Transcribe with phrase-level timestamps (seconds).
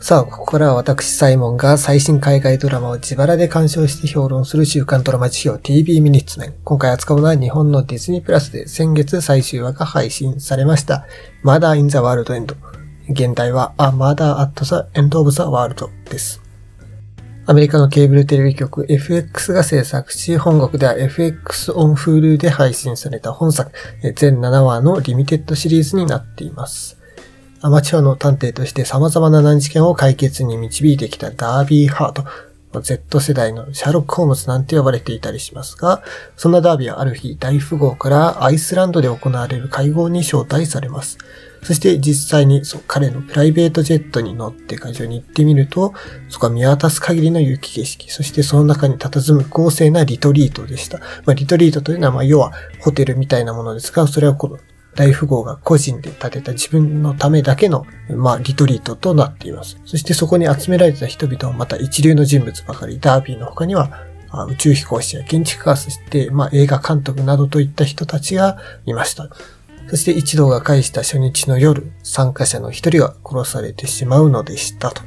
[0.00, 6.54] さあ、ここからは私、サイモンが最新海外ドラマを自腹で鑑賞して評論する週刊ドラマ辞表 TV ミニッツメン。
[6.62, 11.04] 今回扱うのは日本のディズニープラスで先月最終話が配信されました。
[11.44, 12.54] Murder in the World End。
[13.10, 16.40] 現代は A Murder at the End of the World です。
[17.46, 23.72] アメリカのケーブルテレビ局 FX が制作し、本国では FX on Hulu で配信された本作、
[24.14, 26.97] 全7話のリミテッドシリーズになっています。
[27.60, 32.24] アマチュアの探偵として様々な難事件を解決に導いてきたダービーハート。
[32.82, 36.02] Z 世代のシャーロック・ホームズなんて呼ばれていたりしますが、
[36.36, 41.18] そんなダービーはある日大富豪からアイスランドで行われる会合に招待されます。
[41.62, 45.94] そして実際に彼のプライベートジェットに乗って会場に行ってみると、
[46.28, 50.98] そこは見渡す限りの雪景色、そしてその中に佇む豪勢なリトリートでした。
[51.24, 54.58] まあ、リトリートというのは、まあ、要はホテルみたいなものですが、それはこの
[54.98, 59.80] 大富豪が個人で建てた自分のためだけの、まあ、リトリートとなっています。
[59.84, 63.92] そしてそこに集められた人々はまた一流の人物ばかり、ダービーの他には、
[64.48, 69.30] 宇宙飛行士や建築家、そして、まあ、映画監督などといった人たちがいました。
[69.88, 75.02] そして一同が返した初日の夜、参加者の一人が殺されてしまうのでしたと。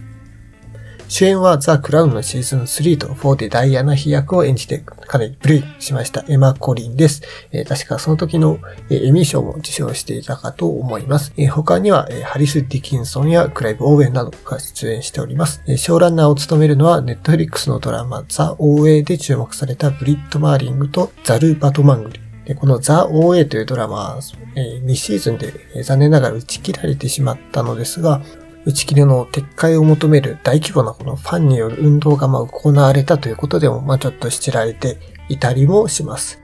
[1.12, 7.22] 主演はザ・クラウンのシーズン3と4でダイアナ飛役を演じてかなりブレイしましたエマ・コリンです。
[7.52, 8.60] えー、確かその時の、
[8.90, 11.34] えー、エミー賞も受賞していたかと思います。
[11.36, 15.62] えー、他には、えハリス・ディキンソンやクライブ・オーウェンなどが出演しております。
[15.68, 22.22] えショーランナーを務めるのはネットフリックスのドラマザ・オーウェイで注目されたブリット・マーリングとザル・バトマングリ。
[22.46, 24.18] でこのザ・オーエイというドラマ、
[24.56, 28.22] えー、2シーズンで、えー、残念ながら打ち切られてしまったのですが、
[28.66, 34.98] 打ち切りの撤回を求める大規模なこのファンによる運動がまあ行われたということでもまあちょっと知られて
[35.30, 36.42] いたりもします。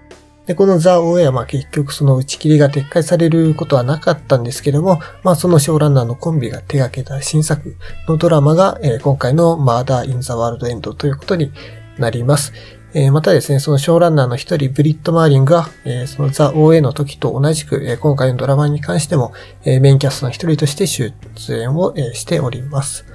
[0.48, 7.76] で、このザ・オーエアは結局その打ち切りが撤回されることはなかったんですけども、まあそのショーランナーのコンビが手掛けた新作
[8.08, 11.52] のドラマが、えー、今回のマーダー・イン・ザ・ワールド・エンドということに
[11.98, 12.54] なります。
[12.98, 21.14] えー、またですね、そのショーランナーの一人、ブリット・マーリングが、えー、そのザ・ OA の時と同じく、えー、今回のドラマに関しても、えメインキャストの一人として出
[21.50, 23.06] 演を、えしております。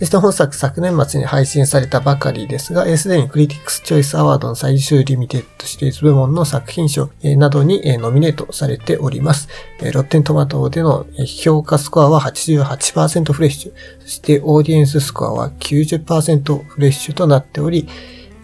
[0.00, 9.48] そして本作昨年末に配信されたばかりですが、すでにクリティックスチョイスアワードの最終リミテッドシリーズ部門の作品賞などにノミネートされております。
[9.94, 17.88] ロッテントマトでの評価スコアは88%フレッシュ、そしてオーディエンススコアは90%フレッシュとなっており、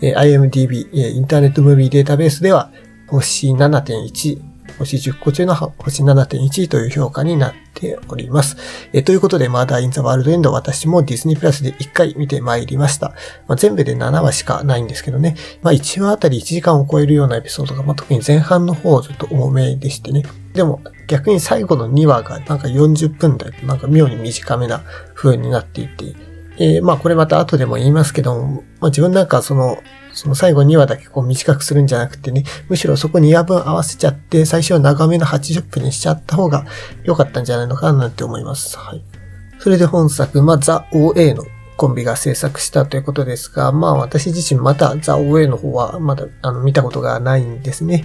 [0.00, 2.70] IMDB、インターネットムービーデータベースでは、
[3.08, 4.40] 星7.1、
[4.78, 8.56] 星10個中の星7.1という評価になっております。
[8.92, 13.08] えということで、マーダー・イン・ザ・ワールド・エンド私もディズニープラスで1回見てまいりました。
[13.48, 15.36] まあ、全部で7話しかないんですけどね。
[15.62, 20.24] まあ、1話あたり1時間を超えるようなエピソードが、まあ、特に前半の方ちょっと重めでしてね。
[20.54, 24.82] でも逆に最後の2話がなんか40分台、なんか妙に短めな
[25.14, 26.14] 風になっていて、
[26.60, 29.78] えー、まあこれまた後でも言いますけども、まあ自分なんかその、
[30.12, 36.66] その最後2話だけこう短くするんじゃなくてね、むしろそこ2話分合わせちゃって、最初は長めの80分にしちゃった方が
[37.04, 38.76] 良かったんじゃないのかななんて思います。
[38.76, 39.04] はい。
[39.60, 41.44] それで本作、まあザ・ OA の
[41.76, 48.04] コンビが制作したということですが、まあ私自身またザ・ OA の方はまだあの見たことがないんですね。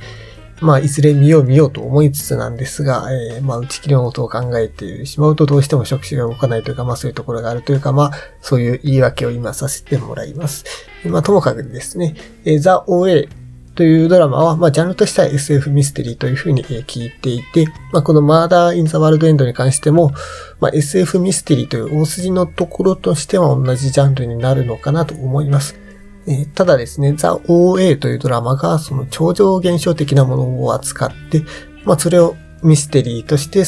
[0.62, 10.66] まあ、いずれ見よう見ようと思いつつなんですが、えー、まあ、打ち切りのことを考えてしまうとどうしても触手が動かないというか、まあ、そういうところがあるというか、まあ、そういう言い訳を今させてもらいます。
[11.06, 12.16] まあ、ともかくですね、
[12.46, 13.30] えー、ザ・オーエ
[13.76, 20.12] というドラマは、まあ、ジャンルとしては SF ミステリーというふうに聞いていて、まあ、このマーダー・イン・ザ・ワールド・エンドに関しても、
[20.60, 25.83] まあ、SF ミステリーという大筋のところとしては同じジャンルになるのかなと思います。
[26.26, 31.44] えー、ただですね、ザ・ OA というドラマがその超常現象的なものを扱って、
[31.86, 33.64] まあそれをミステリーとして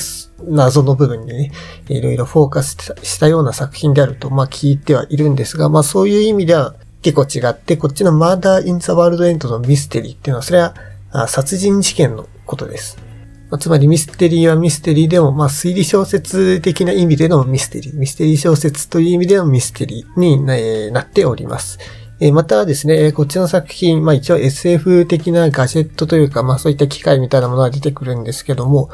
[0.48, 1.52] 謎の部分にね、
[1.90, 10.74] いろいろフォーカスしたような作品であると、まあ聞いてはいるんですが、まあそういう意味では結構違って、こっちのマーダー・イン・ザ・ワールド・エンドのミステリーっていうのは、それは
[11.28, 12.98] 殺人事件のことです。
[13.50, 21.80] まあ、つまりミステリーはミステリーでも、まあ推理小説的な意味でのミステリー、ミステリー小説という意味でのミステリーになっております。
[22.22, 28.90] えまたですね、こっちの作品、まあ一応 SF 的なガジェットというか、まあそういった機械みたいなものが出てくるんですけども、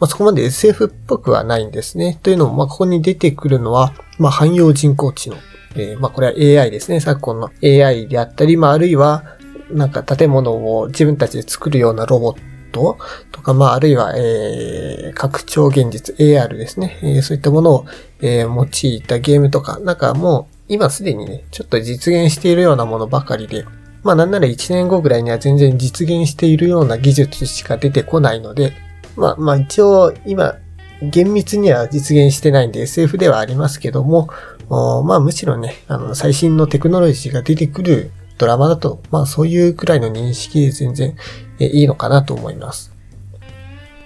[0.00, 2.18] まあそこまで SF っぽくはないんですね。
[2.24, 5.36] というのも、まあここに出てくるのは、まあ汎用人工知能。
[5.76, 6.32] えー、まあこれは
[6.62, 6.98] AI ですね。
[6.98, 9.36] 昨今の AI であったり、まああるいは、
[9.70, 12.40] なんか建物を自分たちで作るようなロボッ
[12.72, 12.98] ト
[13.30, 16.98] とか、まああるいは、えー、拡張現実 AR ですね。
[17.02, 17.86] えー、そういったものを、
[18.20, 23.64] えー、用いたゲームとか、なんかもう今すでにね、ちょっと実現しているようなものばかりで、
[24.02, 28.72] まあなんなら1年後ぐらいには全然実現しているような技術しか出てこないので、
[29.16, 30.56] まあまあ一応今
[31.02, 34.28] 厳密には実現してないんで SF ではありますけども、
[34.68, 41.16] まあむしろね、あの、最新のテクノロジーが出てくるドラマだと、まあそういうくらいの認識で全然
[41.58, 42.92] いいのかなと思います。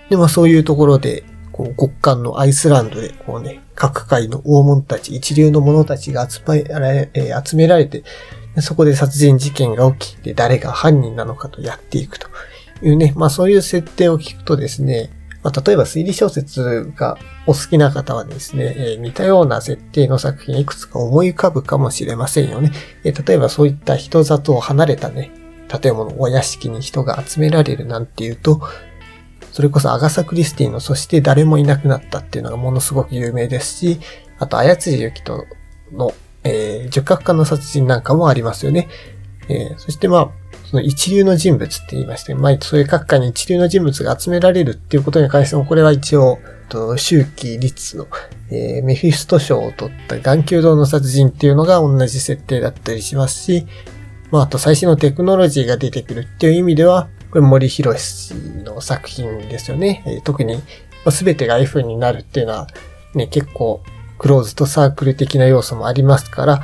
[0.09, 8.05] で、まあそういうところで、こう、極寒のアイスランドで、こうね、各界の大物たち、一流の者たちが集められ、え、集められて、
[8.59, 12.29] そこで殺人事件が起きて、誰が犯人なのかとやっていくと
[12.82, 15.09] いうね、まあそういう設定を聞くとですね、
[15.43, 17.17] まあ、例えば推理小説が
[17.47, 22.73] お好きな方はですね、えー、似たような設定の作品いくつか思い浮かぶかもしれませんよね。
[23.03, 25.31] えー、例えばそういった人里を離れたね、
[25.69, 28.61] 建物、お屋敷に人が集められるなんていうと、
[29.52, 34.00] それこそアガサ・クリスティのそして誰もいなくなったっていうのがものすごく有名ですし、
[34.38, 35.47] あと、あやつじゆきと
[35.93, 36.12] の、
[36.44, 38.88] えー、十角化の殺人なんかもありますよね。
[39.49, 40.31] えー、そしてまあ、
[40.64, 46.38] その一流の人物って言いまして、まあ、そういう各界に一流の人物が集められるっていうことに関しても、これは一応、
[46.69, 48.06] と周期律の、
[48.50, 53.67] えー、メフィスト賞を取った眼球堂の殺人っていうのが同じ設定だったりしますし、
[54.31, 57.94] まあ、あと最新のテクノロジーが出てくるっていう意味では、これ森博
[58.65, 60.03] の作品ですよね。
[60.06, 60.61] えー、特に、
[61.11, 62.67] すべてが F になるっていうのは、
[63.15, 63.82] ね、結構、
[64.19, 66.61] クローズとサークル的な要素もありますから、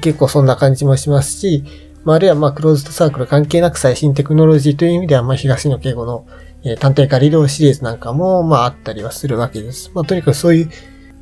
[0.00, 1.64] 結構そんな感じもしますし、
[2.04, 6.26] まあ、あるいはまあ、クローズドサークル関係なく最新テクノロジーという意味では、まあ、東野敬吾の、
[6.62, 9.90] えー、探偵ガリレオシリーズなんかも、まあ、あったりはするわけです。
[9.94, 10.70] まあ、とにかくそういう、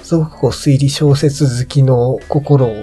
[0.02, 2.74] すごくこう、推理小説好きの心を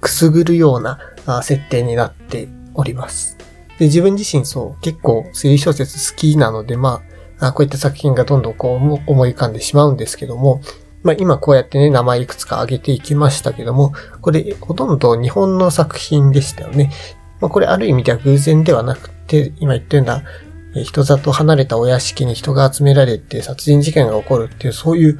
[0.00, 0.98] くすぐるような
[1.42, 3.41] 設定になっております。
[3.82, 7.02] で、自分自身そう、結構推理小説好きなので、ま
[7.40, 10.60] あ、こういった作品がどんどんこう思い浮かんでしまうんですけども、
[11.02, 16.92] まあ今こうやってね、名前いくつか挙げていきましたけども、これほとんど日本の作品でしたよね。
[17.40, 20.22] まあ、これある意味では偶然ではなくて、今言ったような、
[20.84, 25.18] 人里離れたお屋敷に人が集められて殺人事件が起こるっていう、そういう、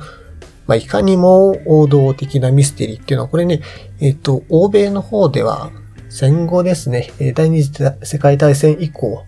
[0.68, 3.60] まあ、いかにも王道的なミステリーっていうのは、これね、
[3.98, 5.72] えっ、と、欧米の方では
[6.14, 7.72] 戦後ですね、第二次
[8.02, 9.24] 世界大戦以降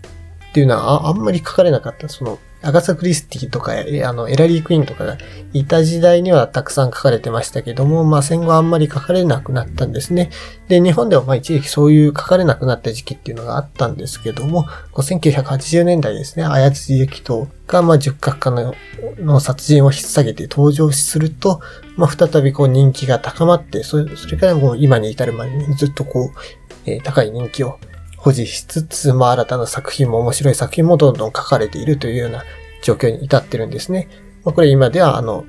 [0.51, 2.07] っていうのはあんまり書かれなかった。
[2.07, 5.17] その、アガサ・クリスティとか、あの、エラリー・クイーンとかが
[5.53, 10.31] いた時代にはたくさん書かれてましたけども、まあ戦後あんまり書かれなくなったんですね。
[10.67, 18.73] で、日本ではまあ一時期そういう書かれなくなった時期っていうのがあったんですけども、1980年代ですね、綾辻ゆきとが、まあ十角化の
[19.19, 21.61] の殺人を引っ提げて登場すると、
[21.97, 27.79] まあ再びこう人気が高まって、それそれからもう今に至るまでにずっとこう、えー、高い人気を
[28.25, 32.43] 保持しつつ、まあ新たな作品も面白い作品もどんどん書かれているというような
[32.81, 34.07] 状況に至ってるんですね。
[34.43, 35.45] まあ、これ今ではあの、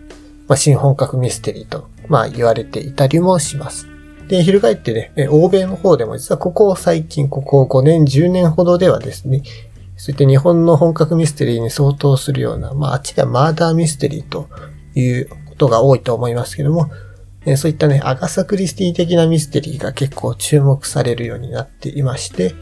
[0.47, 3.89] まあ、新本格ミステリーと、まあ言われていたりもします。
[4.29, 9.43] で、翻ってね、欧米の方でも実はここ最近、ここ5年、10年ほどではですね、
[9.97, 14.51] そういった日本の本格ミステリーに相当するような、まああっちではマーダーミステリーと
[14.95, 16.91] いうことが多いと思いますけども、
[17.55, 22.55] そういったね、アガサ・クリスティ的なミステリーが結構注目されるようになっていまして、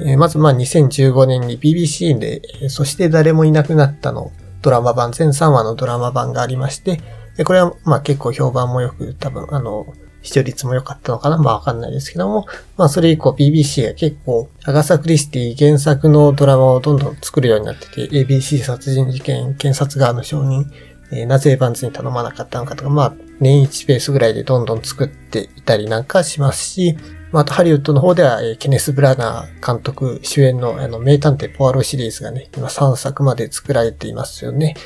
[0.00, 2.40] え、まずまあ2015年に BBC で、
[2.70, 4.32] そして誰もいなくなったの
[4.62, 7.00] ドラマ版、全3話のドラマ版がありまして、
[7.44, 9.86] これはまあ結構評判もよく、多分あの、
[10.22, 11.38] 視聴率も良かったのかな？
[11.38, 12.46] まあわかんないですけども、
[12.76, 20.66] まあそれ以降 BBC が結構、アガサ・クリスティ原作のドラマをどんどん作るようになってて、ABC 殺人事件、検察側の承認、
[21.10, 26.96] え、なぜエヴァンズに頼まなかったのかとか、まあ年1ペースぐらいでどんどん作っていたりなんかしますし、
[27.32, 34.76] まあ、とハリウッドの方では、えー、ケネス・ブラナー監督主演のあの名探偵ポアロシリーズがね、今3作まで作られていますよね。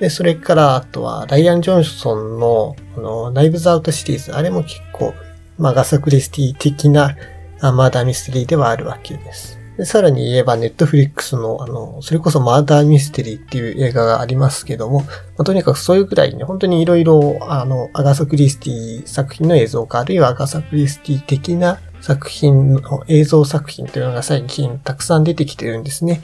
[0.00, 4.32] で、それから、あとは、ライアン・ジョンソンの、あの、ナイブズ・アウトシリーズ。
[4.32, 5.12] あれも結構、
[5.58, 7.16] まあ、アガサ・クリスティ的な、
[7.60, 9.59] マーダーミステリーではあるわけです。
[9.76, 15.06] で、さらに言えば、ネットフリックスの、あの、それこそマーダーミステリーっていう映画がありますけども、ま
[15.38, 26.22] あ、とにかくそういうくらいね、本当に色々、あの、アガサ・クリスティ作品の映像か、あるいはアガサ・クリスティ的な作品の映像作品というのが最近たくさん出てきてるんですね。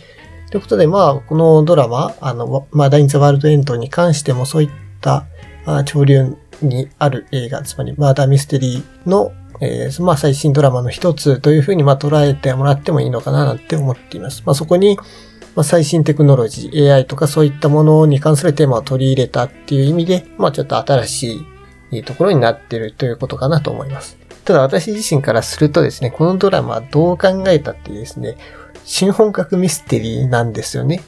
[0.50, 5.26] ということで、まあ、このドラマ、あの、まあ、マーダーインザワールドエンドに関してもそういった、
[5.64, 14.42] まあ、潮流にある映画、つまりマーダーミステリーの、えー、まあ、最新ドラマの一つというふうに、まあ、捉えてもらってもいいのかななんて思っています。
[14.44, 14.96] まあ、そこに、
[15.54, 21.40] まあ、最新テクノロジー、AI とかそういったものに関するテーマを取り入れたっていう意味で、まあ、ちょっと新し
[21.90, 24.18] いところになっているということかなと思います。
[24.44, 28.36] ただ私自身からするとですね、このドラマどう考えたってですね、
[28.84, 31.02] 新本格ミステリーなんですよね。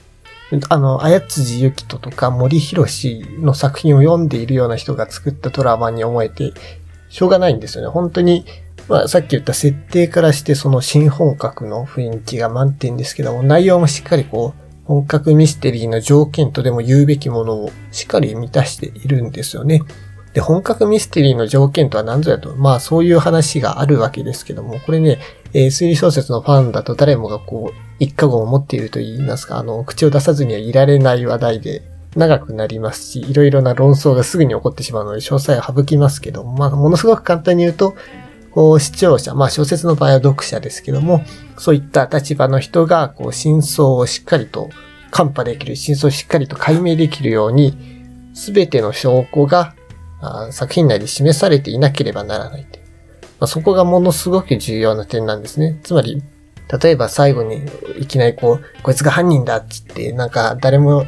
[0.70, 2.84] あの、あやつじゆきととか森博
[3.40, 6.52] の作品を読んでいるような人が作ったドラマに思えて、
[7.08, 7.90] しょうがないんですよね。
[7.90, 8.44] 本当に、
[8.88, 19.82] まあさっき言った設定からしてその新本格の雰囲気が満点ですけども、内容もしっかりこう、本格ミステリーの条件とでも言うべきものをしっかり満たしているんですよね。
[20.32, 25.18] で、本格ミステリーの条件とは何ぞやと、まあそういう話があるわけですけども、これね、
[25.52, 31.82] えー、推理小説のファンだと誰もがこう、一過言を持っていると言いますか、あの、口を出さずにはいられない話題で、
[32.18, 37.94] 長くなりますし、いろいろな論争がすぐに起こってしまうので、詳細は省きますけども、まあ、ものすごく簡単に言うと、
[38.50, 41.25] こう、視聴者、まあ、小説の場合は読者ですけども、
[41.56, 44.68] そういった立場の人が、こう、真相をしっかりと、
[45.10, 47.78] 看破できる、真相をしっかりと解明できるように、
[48.34, 49.75] すべての証拠が
[50.50, 52.66] 作品内で示されていなければならない
[53.40, 55.78] まあ、そこがものすごく重要な点なんですね。
[55.84, 56.22] つまり、
[56.82, 57.62] 例えば最後に
[57.98, 61.06] いきなりこう、こいつが犯人だっつって、なんか誰も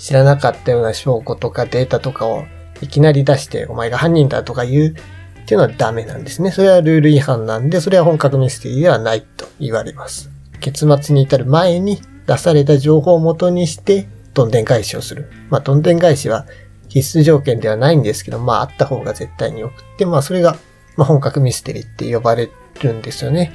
[0.00, 2.44] 知らなかったような証拠とかデータとかを
[2.80, 6.50] いきなり出して、お前が犯人だとか言うっていうのはダメなんですね。
[6.50, 10.30] それはルール違反なんで、それは本格ミステリーではないと言われます。
[10.60, 15.30] 結末に至る前に出された情報を元にして、どんでん返しをする。
[15.50, 16.46] まあ、どんでん返しは
[16.88, 20.56] 必須条件ではないんですけど、まあ、あった方が絶対に良くって、まあ、それが、
[20.96, 22.48] まあ、本格ミステリーって呼ばれ
[22.82, 23.52] るんですよね。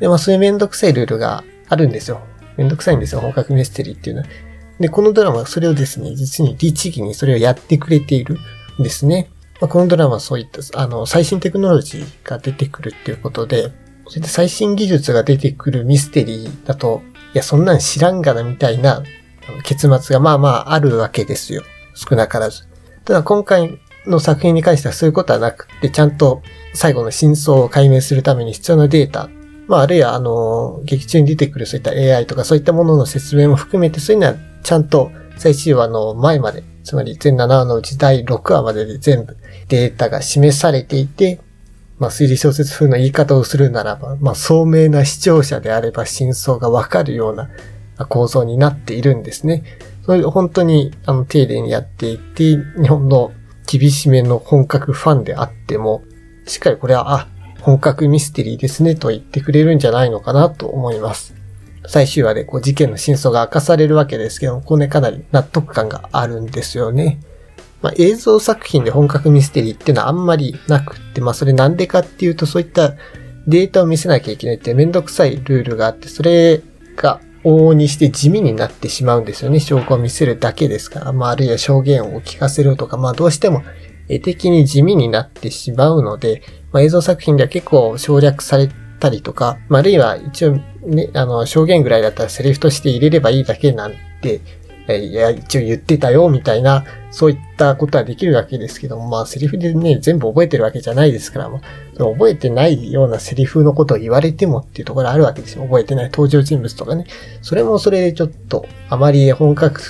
[0.00, 2.22] で、まあ、そういうめんどくさいルールがあるんですよ。
[2.56, 4.28] めんどくさいんですよ、本格ミステリーっていうのは。
[4.82, 8.36] で、このドラマはそれをですね、実に律儀にそれをやってくれている
[8.80, 9.30] んですね。
[9.60, 13.72] まあ、このドラマはそういった、あの、最新テクノロジーが出てくるっていうことで、
[14.08, 19.04] それで最新技術が出てくるミステリーだと、いや、そんなん知らんがなみたいな
[19.62, 21.62] 結末がまあまああるわけですよ。
[21.94, 22.64] 少なからず。
[23.04, 26.42] ただ今回の作品に関してはそういうことはなくて、ちゃんと
[26.74, 29.30] 最後の真相を解明するために必要なデータ、
[29.68, 39.36] まああるいはあの、劇中に出てくるそういった AI とかそういったものの説明も含めて、そういうのはちゃんと最終話の前まで、つまり全7話のうち第6話までで全部
[39.68, 41.40] データが示されていて、
[41.98, 47.50] まあ推理小説風の言い方をするならば、まあ聡明な視聴者であれば真相がわかるような
[48.08, 49.64] 構造になっているんですね。
[50.04, 53.32] それ本当にあの丁寧にやっていて、日本の
[53.66, 56.02] 厳しめの本格ファンであっても、
[56.46, 57.28] しっかりこれは、あ、
[57.60, 61.34] 本格ミステリーですねと言ってくれるんじゃないのかなと思います。
[61.86, 67.20] 最終話でこう事件の真相が明かされるわけですけども、これねかなり納得感があるんですよね。
[67.80, 72.94] まあ、映像作品で本格ミステリーっていうのはあんまりなくって、まあそれなんでかっていうとそういった
[73.48, 76.62] データを見せなきゃいけないってめんどくさいルールがあって、それ
[76.94, 79.58] が往々にして地味になってしまうんですよね。
[79.58, 81.12] 証拠を見せるだけですから。
[81.12, 83.64] まあ、あるいは証言を聞かせるとか、まあ、どうしても
[84.08, 88.68] 絵的に地味になってしまうので、まあ、映像作品では結構省略され
[89.02, 90.56] たりとか、まあ、あるいは一応
[90.86, 94.40] ね、あの、証言ぐらいだったらセリフとして入れればいいだけなんて、
[94.88, 101.60] いや、一応言ってたよ、みたいな、そういったことはできるわけですけども、まあ、セリフでね、全部覚えてるわけじゃないですから、まあ、
[101.98, 105.64] 覚えてないようなセリフのことを言われてもっていうところあるわけですよ。
[105.64, 107.06] 覚えてない登場人物とかね。
[107.42, 109.80] それもそれでちょっと、あまり本格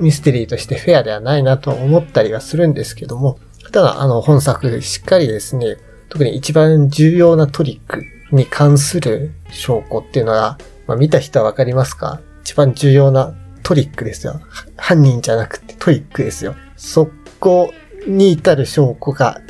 [0.00, 3.38] ミステリーとしてフェアではないなと思ったりはするんですけども、
[3.72, 5.76] ただ、あの、本作、しっかりですね、
[6.08, 12.20] 特に一番重要なトリックに関する証拠っていうのが、まあ、見た人はわかりますか？
[12.42, 14.40] 一番重要なトリックですよ。
[14.76, 16.54] 犯人じゃなくてトリックですよ。
[16.76, 17.08] そ
[17.38, 17.72] こ
[18.06, 19.40] に至る証拠が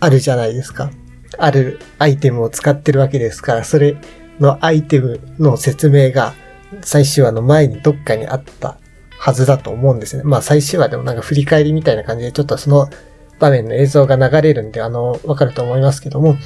[0.00, 0.90] あるじゃないですか。
[1.38, 3.96] あるアイテムを使ってるわけですから、それ
[4.40, 6.34] のアイテムの説明が
[6.82, 8.78] 最終話の前にどっかにあった
[9.18, 10.22] はずだと思うんですね。
[10.24, 12.88] まあ最終話でもなんか振り返りみたいな感じでちょっとその
[13.38, 16.36] 場面の映像が流れるんで、あの、わかると思いますけども、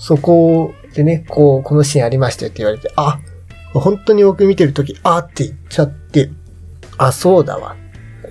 [0.00, 3.20] そこでね、こう、このシーンありましたよって言われて、あ、
[3.72, 6.30] 本当に僕見てるとき、あって言っちゃって、
[6.98, 7.76] あ、そうだわ。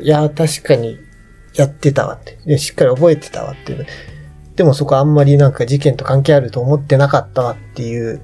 [0.01, 0.97] いや、確かに
[1.53, 2.37] やってたわって。
[2.45, 3.85] で、しっかり覚えてたわっていう。
[4.55, 8.21] でもそこあんまりなんか事件と関係あると思ってなかったわっていう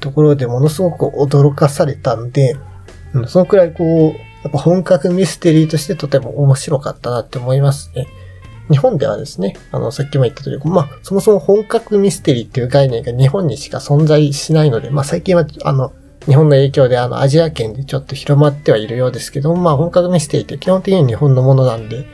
[0.00, 2.56] ところでものすごく驚かされたんで、
[3.12, 8.08] うん、そのくらいこう、やっぱ本格ミステリーとしてとても面白かったなって思いますね。
[8.70, 15.92] 日本ではですね、あの、さっきも言った通り、まあ、そもそも本格ミステリーっていう概念が日本にしか存在しないので、まあ、最近は、あの、
[16.26, 22.06] 日本の影響であのアジア圏でちょっと広まってはいるようですけどまあ本格ミステリーって基本的に日本のものなんで、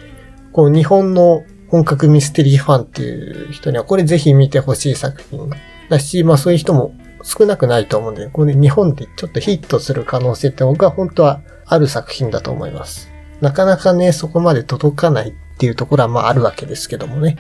[0.53, 5.51] こう日本の本格ミステリーファンっていう人にはこれぜひ見てほしい作品
[5.91, 13.11] だし、まあそういう人も少なくないと思うんで、これ日本でちょっとヒットする可能性って僕は本当はある作品だと思います。
[13.43, 17.37] なかなかね、そこまで届かないっていうところはまああるわけですけどもね。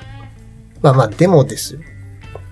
[0.82, 1.80] まあまあでもですよ。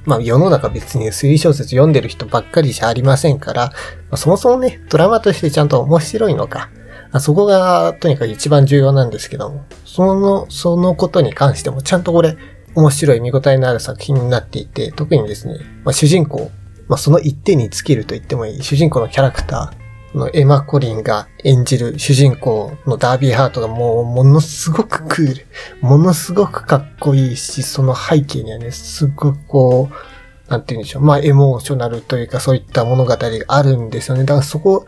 [0.04, 3.72] まあ世の中別に推理小説読んでる人ばっかりじゃありませんから、ま
[4.12, 6.70] あ、そもそもね、ドラマとしてちゃんと面白いのか、
[7.10, 12.36] あそこがとにかく一番重要なんですけども、その、そのことに関してもちゃんとこれ
[12.76, 16.52] 面白い見応えのある作品になっていて、特にですね、まあ、主人公、
[16.86, 25.46] まあ、その一点に尽きると言ってもいい主人公のキャラクター、のエマ・コリンが演じる主人公のダービーハートがもうものすごくクール、
[25.80, 31.02] ものすごくかっこいいし、その背景にはね、すごくこう、なんて言うんでしょう。
[31.02, 34.24] まあ、エモーショナルというかそういった物語があるんですよね。
[34.24, 34.86] だからそこ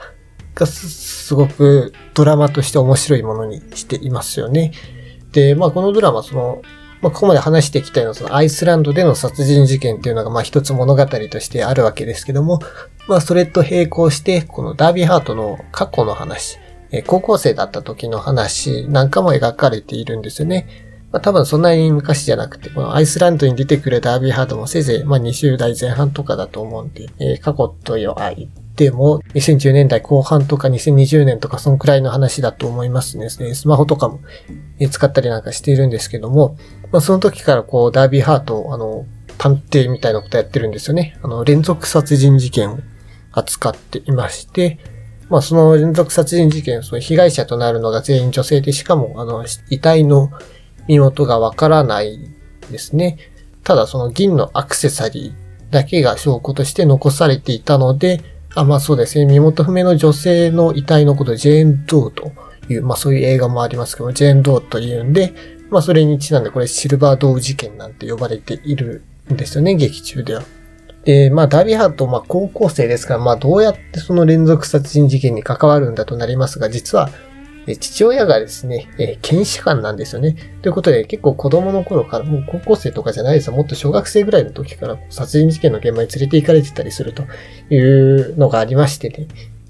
[0.55, 4.73] がすごくドラマとして面白いものにしていますよね。
[5.33, 6.63] で、まあ、このドラマ、その、
[7.01, 12.61] まあ、ここまで話してきたような、そのアイスランドでの殺人事件っていうのが、まあ、一つ物語としてあるわけですけども、
[13.09, 16.59] まあ、それと並行して、このダービーハートの過去の話、
[16.91, 20.67] え高校生だった時の話なんかも描かれているんですよね。
[21.13, 28.15] まあ、多分そんなに昔じゃなくて、このアイスランドに出てくるダービーハートもせいぜい、まあ、20代前半とかだと思うんで、えー、過去と言っ
[28.75, 33.31] ても、2010年代後半とか2020年とかそのくらいの話だと思いますね。
[33.31, 34.21] スマホとかも
[34.91, 36.59] 使ったりなんかしているんですけども、
[36.91, 41.19] まあ、その時からこう、ダービーハート、あの、探偵みたいなことやってるんですよね。
[41.23, 42.79] あの、連続殺人事件を
[43.33, 44.79] 扱っていまして、
[45.31, 50.31] まあその連続殺人事件、その被害者となるのが全員女性で、しかもあの、遺体の
[50.89, 52.19] 身元がわからない
[52.71, 53.19] ですね。
[53.63, 58.23] ただその銀のアクセサリーだけが証拠として残されていたので、
[58.55, 62.33] あ、まあそうですね、身元不明の女性の遺体のことジェーン・ドーと
[62.71, 65.35] いう、まあそういう映画もありますけど、ジェーン・ドーというんで、
[65.71, 70.43] まあそれにちなんでこれシルバードー事件なんて呼ばれているんですよね、劇中では。
[71.05, 77.11] で、まあ、ダビハート、まあ、高校生ですから、まあ、どうやってその連続殺人事件に関わるんだとなりますが、実は、
[77.81, 80.37] 父親がですね、えー、検視官なんですよね。
[80.63, 83.57] ということで、結構子供の頃から、もう高校生とかじゃないですよ。
[83.57, 87.25] もっと小学生ぐらいの時から殺人事件の現場に連れて行かれてたりすると
[87.71, 89.29] いうのがありましてね。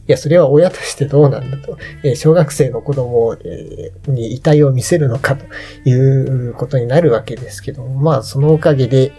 [0.08, 1.76] いや、それは親としてどうなんだと。
[2.02, 5.44] えー、小学生の子供、えー、に遺体を見せるのかと
[5.88, 9.12] いうことになるわけですけども、まあ、そのおかげで、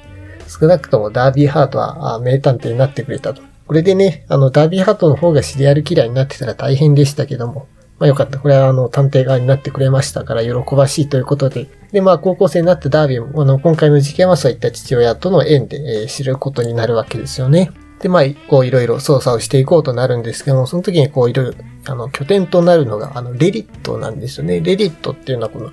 [0.47, 3.43] 少なくともダービーハートは名探偵になってくれたと。
[3.67, 7.67] これでね、あの、ダービーハートの方がシリアルキラーになってたら大変でしたけども、
[7.99, 8.39] まあよかった。
[8.39, 11.67] これはあの、探偵側になってくれましたから喜ばしいということで。
[11.91, 17.69] で、まあ高校生になったダービーも、あの、今回の事件はそういった父親との縁で、えー、知ることになるわけですよね。
[18.01, 21.53] で、まあ、こういろいろ操作をしていこうとなるんですけども、その時にこういろいろ、
[21.85, 24.61] あの、拠点となるのが、あの、レリットなんですよね。
[24.61, 25.71] レリットっていうのはこの、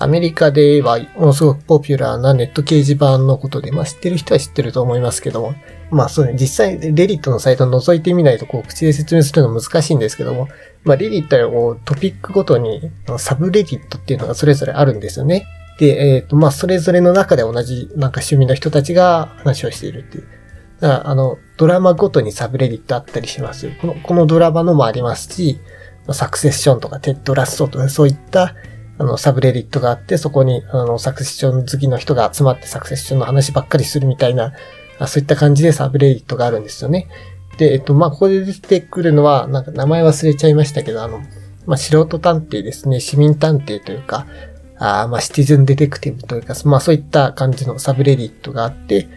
[0.00, 5.54] アメリカではものすごくポピュラーなネット掲示板のことで、まあ知ってる人は知ってると思いますけども、
[5.90, 10.48] まあそうね、実際レリットのサイトを覗いてみないとこう口で説明するの難しいんですけども、
[10.84, 15.46] まあレリットはこうトピックごとにサブレディットっていうのがそれぞれあるんですよね。
[15.80, 20.28] で、えっ、ー、と、まあそれぞれの中で同じなんか趣味の人たちが話をしているっていう。
[20.80, 23.70] だからあの、ドラマごとにサブレディットあったりします。
[23.80, 25.60] この、このドラマのもありますし、
[26.12, 28.54] サクセッションとかテッドラッソとかそういった
[28.98, 34.52] あの、サブレディットがあって、そこに、あの、サクセッション好きの人が集まってサクセッションの話ばっかりするみたいな、
[35.06, 37.06] そういった感じでサブレディットがあるんですよね。
[37.58, 41.20] で、えっと、まあ、ここで出てくるのは、なんか名前忘れちゃいましたけど、あの、
[41.66, 44.26] まあ、素人探偵ですね、市民探偵というか、
[44.80, 49.08] あまあ、 citizen detective というか、まあ、そういった感じのサブレディットがあって、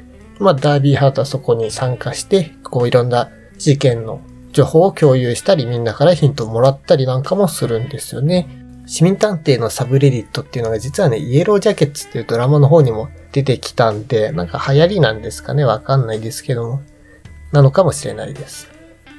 [0.42, 8.50] まあ、ダービーハートはそこに参加して、こういろんな事件の情報を共有したり、みんなからヒントをもらったりなんかもするんですよね。
[8.88, 16.82] 市民探偵のサブレディットっていうのが実はね、イエロージャケッツっていうドラマの方にも出てきたんで、なんか流行りなんですかねわかんないですけども。
[17.52, 18.70] なのかもしれないです。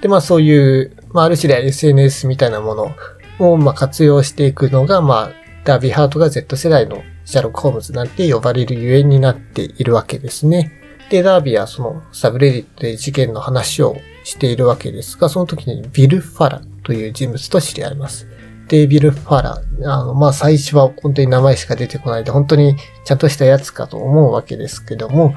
[0.01, 2.95] で、まあそういう、まあある種で SNS みたいなもの
[3.39, 5.33] をまあ活用していくのが、まあ
[5.65, 10.82] ダービーハートが Z 世代のシャーロック・ホームズなんて呼ばれるゆえになっているわけですね。
[11.11, 18.27] で、ダービーはそのサブレディットで事件の話をしているわけですが、その時にビル・ファラという人物と知り合います。
[18.69, 19.63] で、ビル・ファラ。
[19.85, 25.35] あの、まあ、最初は本当に名前しか出てこないで、本当にちゃんとしたやつかと思うわけですけども、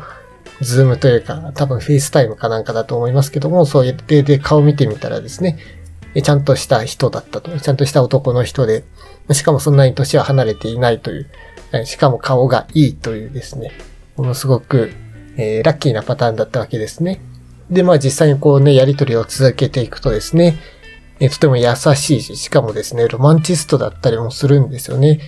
[0.62, 5.58] ズームというか、多分フェイスタイムかなんかだと思いますけども、そうやってで顔見てみたらですね、
[6.22, 7.60] ちゃんとした人だったと。
[7.60, 8.86] ちゃんとした男の人で、
[9.32, 13.72] しかもそんなに年は離れていないという、しかも顔がいいというですね、
[14.16, 14.92] ものすごく、
[15.38, 17.22] えー、ラッキーなパターンだったわけですね。
[17.70, 20.58] で、まあ実際にこうね、やりとりを続けていくとですね、
[21.20, 25.22] えとても優しいし、しかもですね、ロマンチストだったりもするんですよね。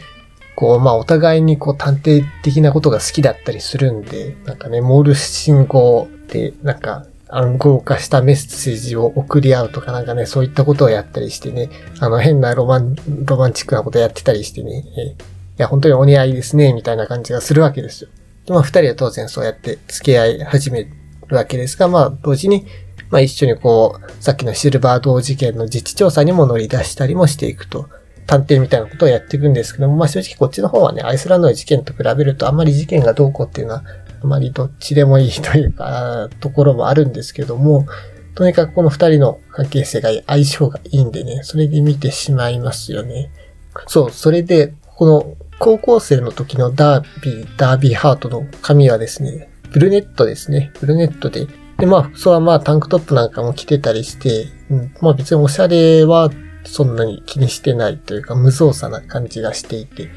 [0.56, 15.16] こう、まあ、お互いにこう、探偵的なことが好きだったりするんで、なんかね、モール信号で、なんか、暗号化したメッセージを送り合うとかなんかね、そういったことをやったりしてね、あの、変なロマン、ロマンチックなことやってたりしてね、えい
[15.58, 18.10] や、本当にお似合いですね、みたいな感じがするわけですよ。
[18.48, 22.66] で、まあ、二人は当然そうやって付き合い始めるわけですが、まあ、同時に、
[23.10, 27.90] まあ一緒にこう、さっきのシルバー道事件の自治調査にも乗り出したりもしていくと、
[28.26, 33.84] 探偵みたいなことをやっていくんですけども、まあ正直こっちの方はね、アイスランドの事件と比べるとあんまり事件がどうこうっていうのは、
[34.22, 37.86] あまりどっちでもいいというか、 ところもあるんですけども、
[38.36, 43.32] とにかくこの二人の関係性が相性がいいんでね、それで見てしまいますよね。
[43.88, 50.72] そう、それで、この高校生の時のダービー、ダービーハートの髪はですね、ブルネットですね。
[50.80, 51.48] ブルネットで。
[51.80, 56.30] で、まあ、服装はまあタンクトップなんかも着てたりして、うん、まあ別におしゃれは
[56.64, 60.10] そんなに気にしてないというか無造作な感じがしていて、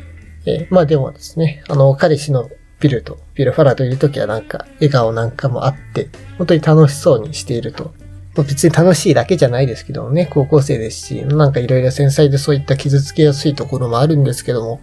[0.47, 2.51] えー、まあでもですね、あの、彼氏の
[2.81, 7.95] ビルと、ビルファラといるときはなんか、笑顔なんかもあって、本当に楽しそうにしていると。
[8.37, 14.81] まあ別に楽しいだけじゃないですけどもね、高校生ですし、なんかいろいろ繊細でそういった傷つけやすいところもあるんですけども、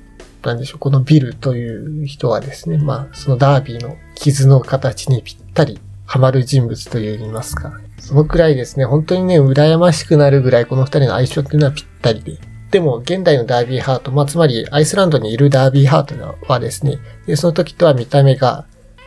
[0.48, 7.80] なんでしょう、このビルという人はですね、まあ、そのダービーの傷の形にぴったりハマる人物と言いますか。
[8.00, 12.38] そのくらいですね、本当にね、羨ましくなるぐらいこの二人の相性っていうのはぴったりで。
[12.72, 18.66] でも、現代のダービーハート、まあ、つまり、アイスランドにいるダービーハートはですね、でその時とは見た目が、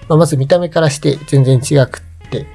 [0.09, 2.47] まあ、まず見た目からして全然違くって、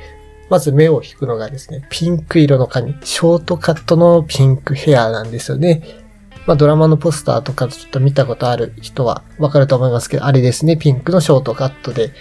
[0.49, 6.04] まず目を引くのがですね、ピンク色の髪、ショートカットのピンクヘアなんですよね。
[6.45, 12.11] まあ、ドラマのポスターとかちょっと見たことある人はわかると思いますけど、あれですね、ピンクのショートカットで、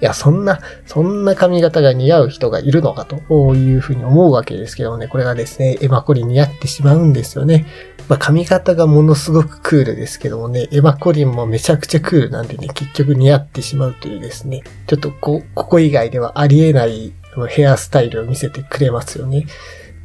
[0.00, 7.64] いや、そんな、そんな髪型が似合う人がいるのかというふうに思うわけですけどね、これがですね、エマコリン似合ってしまうんですよね。
[8.08, 17.14] まあ、髪型がものすごくクールですけどもね、エマコリンもめちゃくちゃクールなんでね、結局似合ってしまうというですね、ちょっとこ、ここ以外ではありえない
[17.48, 19.46] ヘアスタイルを見せてくれますよね。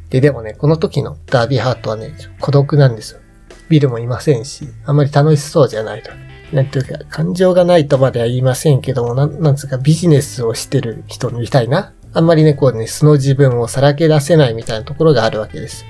[0.08, 3.20] で、でもね、この時のダービーハートはね、孤独なんですよ。
[3.70, 6.10] ビルもいませんし、あんまり楽しそうじゃないと。
[6.52, 15.84] なんていうか、感情がないとまでは言いませんけども、なん、なんつうかビジネスをしてる人みたいな、あんまりね、こうね、素の自分をさらけ出せないみたいなところがあるわけです。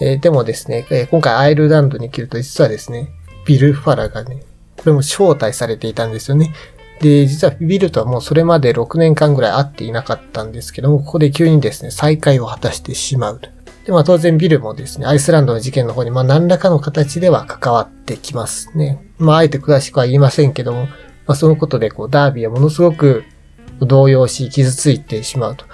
[0.00, 3.10] えー、でもですね、えー、今回アイルランドに来ると実はですね、
[3.46, 4.42] ビル・ファラがね、
[4.78, 6.54] これも招待されていたんですよね。
[7.02, 13.50] で、実はビルとはもうそれまで6年間ぐらい会っていなかったんですけども、ここで急にですね、再会を果たしてしまうと。
[13.90, 19.04] で、まあ当然ビルもですね、アイスランドの事件の方にまあ何らかの形では関わってきますね。
[19.18, 20.86] まああえて詳しくは言いませんけども、
[21.26, 23.24] まあそのことでこうダービーはものすごく
[23.80, 25.64] 動揺し傷ついてしまうと。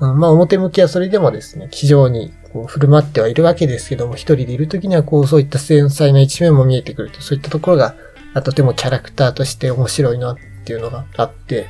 [0.00, 7.94] うん、まあ表向きはそれでもですね、非常にこう振る舞ってはいるわけですけども、一人でいる時にはこうそういった繊細な一面も見えてくると、そういったところが
[8.44, 11.66] とてもキャラクターとして面白いなっていうのがあって、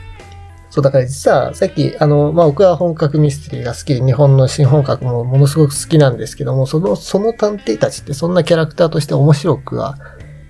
[0.71, 9.97] そう、だから実はさっき、あの、まあ、僕は本格ミステリーが好きで、日本の新本格もものすごく好きなんですけども、その、その探偵たちってそんなキャラクターとして面白くは、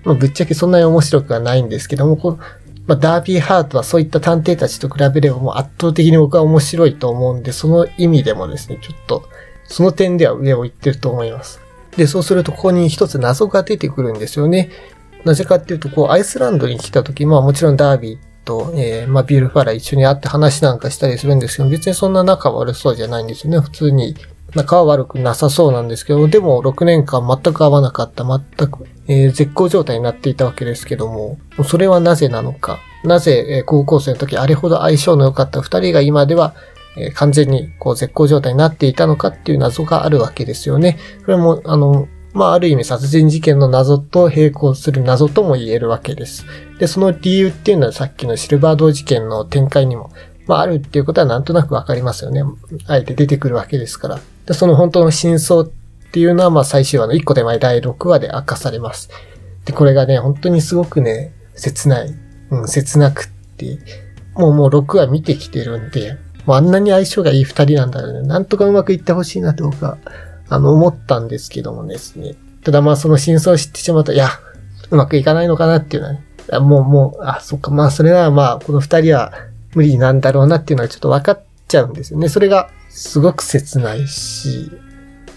[0.03, 2.39] まあ、ぶっちゃけそんなに面白くはないんですけども、この、
[2.87, 9.29] まあ、ダービーハートはそういった探偵たちと比べればもう圧倒的に僕は面白いと思うんで、その意味でもですね、ちょっと、
[9.65, 11.61] その点では上を行ってると思います。
[11.95, 14.69] で、そうするとここに一つ謎が出てくるんですよね。
[15.23, 23.59] なぜかっていうと、こう、アイスランドに来た時、まあもちろんダービーと、えー、まあ、ビールファラ一緒に会って話なんかしたりするんですけど、別にそんな仲悪そうじゃないんですよね。
[23.59, 24.15] 普通に
[24.55, 32.79] 仲は悪くなさそうなんですけど、でも6年間全く会わなかった、全く、えー、絶好状態になっていたわけですけども、それはなぜなのか。
[33.03, 36.55] なぜ、えー、高校生の時あれほど相性の良かった二人が今では、
[36.97, 40.97] えー、完全にこう絶好状態になっていたのかっていう謎があるわけですよね。
[41.23, 46.45] これも、あの、まあ、ある意味殺人事件の謎と並行する謎とも言えるわけです。
[46.79, 50.11] で、その理由っていうのはさっきのシルバード事件の展開にも、
[50.47, 52.43] まあ、あるっていうことはなんとなくわかりますよね。
[52.87, 54.19] あえて出てくるわけですから。
[54.45, 55.69] で、その本当の真相っ
[56.11, 59.09] ていうのは、まあ、最終話の1個手前第6話で明かされます。
[59.65, 62.13] で、これがね、本当にすごくね、切ない。
[62.51, 63.77] うん、切なくって、
[64.33, 68.27] もうもう6話見てきてるんで、もうあんなに相性がいい二人なんだよね。
[68.27, 69.97] なんとかうまくいってほしいなって僕は
[70.49, 72.35] あの、思ったんですけどもですね。
[72.63, 74.27] ただまあその真相を知ってしまうと、いや、
[74.89, 76.25] うまくいかないのかなっていうのはね。
[76.59, 79.31] もう、もう、あ、そっか、まあそれならまあ、この二人は
[79.75, 82.27] 無理なんだろうなっていうのはちょっと分かっちゃうんですよね。
[82.27, 84.71] それがすごく切ないし、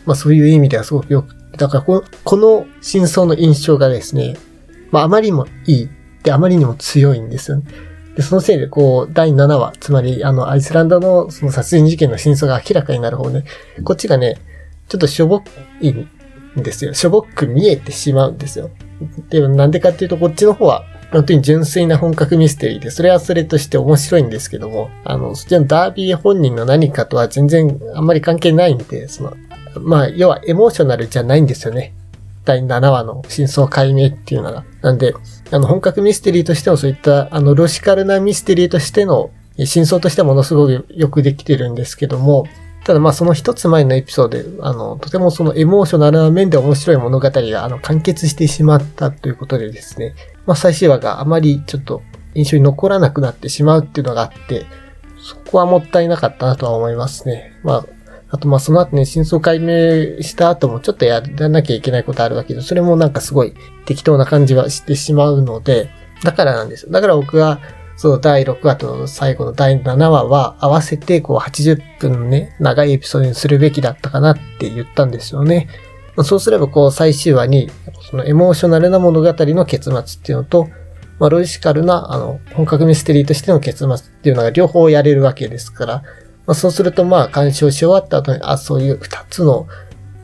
[0.06, 4.36] まあそういう意味ではすごくよく、だからこの、この真相の印象がですね、
[4.90, 5.90] まああまりにもいい。
[6.22, 7.64] で、あまりにも強いんですよね。
[8.16, 13.44] で、そのせいで、こう、第7話、つまり、あの、アイスランドのその殺人事件の真相が明らかになる方ね、
[13.84, 14.38] こっちがね、
[14.88, 15.42] ちょっとしょぼ
[15.80, 16.08] いん
[16.56, 16.94] ですよ。
[16.94, 18.70] しょぼく見えてしまうんですよ。
[19.30, 29.34] でもなんでかっていうと、こっちの方は、本当に純粋な本格ミステリーで、それはそれとして面白いんですけども、あの、そっちのダービー本人の何かとは全然あんまり関係ないんで、その、
[29.80, 31.94] まあ、要はエモーショナルじゃないんですよね。
[32.44, 34.64] 第7話の真相解明っていうのが。
[34.80, 35.14] なんで、
[35.50, 42.46] あの、本格ミステリーとしてもそういった、あの、ロシカルなミステリーとしての真相としてはものすごくよくできてるんですけども、
[42.84, 50.14] ただまあその一つ前のエピソードで、あの、とてもそのエモーショナルな面で面白い物語が、あの、完結してしまったということでですね、
[50.46, 52.02] まあ最終話があまりちょっと
[52.34, 54.66] 印象に残らなくなってしまうっていうのがあって、
[55.22, 57.58] そこはもったいなかったなとは思いますね。
[57.62, 57.86] まあ、
[58.30, 65.90] あとまあその後ね、真相解明した後もちょっとやらなきゃいけないことあるわけで、それもなんかすごい適当な感じはしてしまうので、
[66.24, 66.92] だからなんですよ。
[66.92, 67.60] だから僕は、
[67.96, 75.68] その第6話と最後の第7話は合わせてこう80分のね、長いエピソードにするべきだったかなって言ったんですよね。
[76.24, 77.70] そうすればこう最終話に、
[78.10, 80.68] そのエモーショナルな物語の結末っていうのと、
[81.18, 86.02] まあ、ロジカルな、あの、本格ミステリーとしての結末っていうのが両方やれるわけですから、
[86.46, 89.68] まあ、そうするとまあ鑑賞し終わった後に、あ、そういう二つの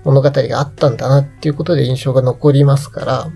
[0.05, 3.31] 物語があったんだなっていうことで印象が残りますから、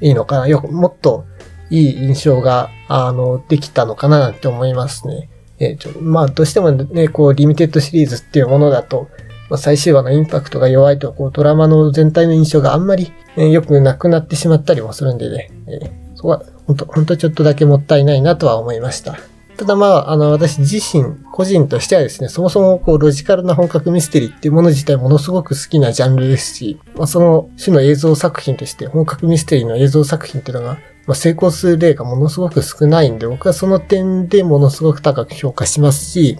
[0.00, 0.46] いいのかな？
[0.46, 1.24] よく、もっと
[1.70, 5.28] いい印象が、あの、できたのかななんて思いますね。
[5.58, 9.08] えー、ちょまあ、どうしてもね、こう、リミテッドシリーズっていうものだと、
[9.48, 19.18] まあ、最終話のインパクトが弱いと、こう、ドラマの全体の印象があんまり、ね、良くなくなってしまったりもするんでね、えー、そこは、ほんと、ほんとちょっとだけもったいないなとは思いました。
[19.56, 36.38] ただまあ、あの、私自身、個人としてはですね、そもそもこう、ロジカルな本格ミステリーっていうもの自体ものすごく好きなジャンルですし、まあ、その種の映像作品として、本格ミステリーの映像作品っていうのが、まあ、成功する例がものすごく少ないんで、僕はその点でものすごく高く評価しますし、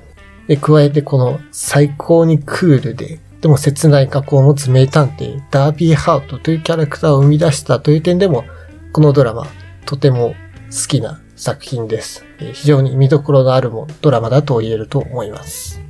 [0.49, 8.45] で、加えてこの最高にクールで、でも切ない過去を持つ名探偵、ダービー・ハートというキャラクターを生み出したという点でも、
[8.93, 9.47] このドラマ、
[9.85, 10.35] とても
[10.71, 12.25] 好きな作品です。
[12.55, 15.81] 非常に見どころのあるもドラマだと言えると思います。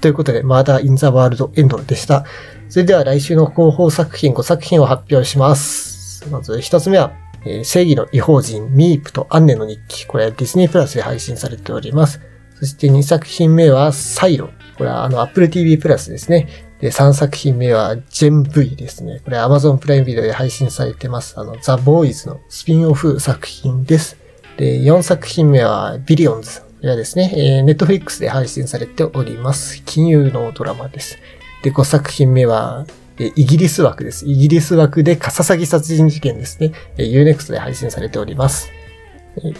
[0.00, 2.24] ということで、マーダー・イン・ザ・ワールド・エンドでした。
[2.68, 6.26] それでは来週の広報作品5作品を発表します。
[6.30, 7.12] まず一つ目は、
[7.44, 10.06] えー、正義の違法人、ミープとアンネの日記。
[10.06, 12.20] これはディズニープラスで配信されております。
[12.58, 14.50] そして2作品目は、サイロ。
[14.76, 16.48] これはあの、Apple TV プラスですね。
[16.80, 19.20] で、3作品目は、ジェン V ですね。
[19.24, 21.38] これ Amazon プライムビデオで配信されてます。
[21.38, 24.16] あの、ザ・ボーイズのスピンオフ作品です。
[24.56, 26.60] で、4作品目は、ビリオンズ。
[26.60, 29.82] これはですね、えー、ネットフリックスで配信されております。
[29.84, 31.18] 金融のドラマです。
[31.62, 32.86] で、5作品目は、
[33.20, 34.26] えイギリス枠です。
[34.26, 36.72] イギリス枠でカササギ殺人事件ですね。
[36.96, 38.70] え U-NEXT で配信されております。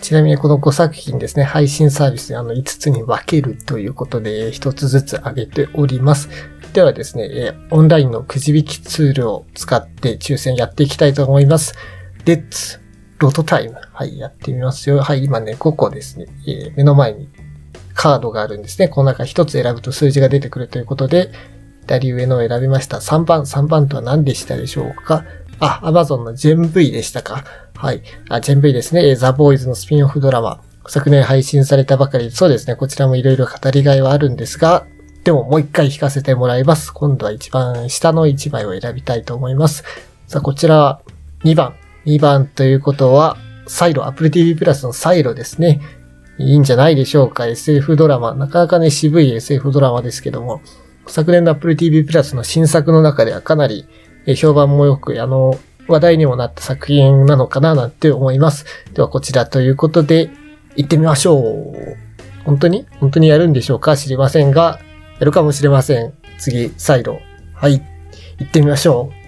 [0.01, 6.31] ちなみにこの5作品ですね、配信サービスであの5つに分けるということで1つずつ上げております。
[6.73, 11.75] ではですね、えオンラインのくじ引きツールを使って抽選やっていきたいと思います。
[12.25, 12.81] レッツ
[13.19, 13.75] ロトタイム。
[13.93, 15.03] はい、やってみますよ。
[15.03, 17.29] はい、今ね、5個ですね、え、目の前に
[17.93, 18.89] カードがあるんですね。
[18.89, 21.31] この中1つ選ぶと数字が出てくるということで、
[21.91, 22.99] 左上のを選びました。
[22.99, 25.25] 3番、3番とは何でしたでしょうか？
[25.59, 27.45] あ、Amazon のジェン V でしたか？
[27.75, 28.03] はい。
[28.29, 29.17] あ、ジェン V ですね。
[29.17, 30.63] ザ・ボーイズのスピンオフドラマ。
[30.87, 32.77] 昨年配信されたばかりで、そうですね。
[32.77, 34.87] こちらもいろいろ語りがいはあるんですが、
[35.25, 36.93] でももう一回弾かせてもらいます。
[36.93, 39.83] 今度は一番下の1枚を選びたいと思います。
[40.29, 41.03] さあ、こちらは
[41.43, 41.75] 2番。
[42.07, 45.81] 2番ということは、サイロ、Apple TV プラスのサイロですね。
[46.39, 48.35] いいんじゃないでしょうか？SF ドラマ。
[48.35, 50.63] なかなかね、渋い SF ドラマですけども、
[51.11, 53.87] 昨年の Apple TV プラスの新作の中ではかなり
[54.37, 58.65] 評判も良く、あの、話題にもなった作品なのかななんて思います。
[58.95, 60.31] ではこちらということで、
[60.77, 61.97] 行ってみましょう。
[62.45, 62.87] 本当に？
[63.01, 63.97] 本当にやるんでしょうか？
[63.97, 64.79] 知りませんが、
[65.19, 66.13] やるかもしれません。
[66.39, 67.21] 次、サイロ。
[67.55, 67.83] はい。
[68.39, 69.20] 行ってみましょう。